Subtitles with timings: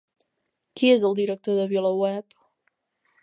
[0.79, 2.37] Qui és el director de VilaWeb?